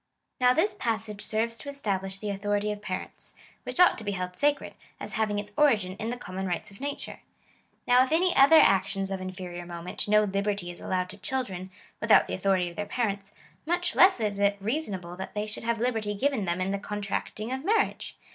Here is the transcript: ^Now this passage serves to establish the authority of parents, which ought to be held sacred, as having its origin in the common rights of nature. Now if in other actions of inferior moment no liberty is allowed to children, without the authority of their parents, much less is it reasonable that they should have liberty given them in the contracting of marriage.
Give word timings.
^Now 0.41 0.55
this 0.55 0.73
passage 0.73 1.21
serves 1.23 1.59
to 1.59 1.69
establish 1.69 2.17
the 2.17 2.31
authority 2.31 2.71
of 2.71 2.81
parents, 2.81 3.35
which 3.61 3.79
ought 3.79 3.99
to 3.99 4.03
be 4.03 4.13
held 4.13 4.35
sacred, 4.35 4.73
as 4.99 5.13
having 5.13 5.37
its 5.37 5.51
origin 5.55 5.95
in 5.97 6.09
the 6.09 6.17
common 6.17 6.47
rights 6.47 6.71
of 6.71 6.81
nature. 6.81 7.19
Now 7.87 8.03
if 8.03 8.11
in 8.11 8.27
other 8.35 8.59
actions 8.59 9.11
of 9.11 9.21
inferior 9.21 9.63
moment 9.63 10.07
no 10.07 10.23
liberty 10.23 10.71
is 10.71 10.81
allowed 10.81 11.09
to 11.09 11.19
children, 11.19 11.69
without 11.99 12.25
the 12.25 12.33
authority 12.33 12.67
of 12.67 12.77
their 12.77 12.87
parents, 12.87 13.33
much 13.63 13.95
less 13.95 14.19
is 14.19 14.39
it 14.39 14.57
reasonable 14.59 15.15
that 15.17 15.35
they 15.35 15.45
should 15.45 15.65
have 15.65 15.79
liberty 15.79 16.15
given 16.15 16.45
them 16.45 16.61
in 16.61 16.71
the 16.71 16.79
contracting 16.79 17.51
of 17.51 17.63
marriage. 17.63 18.17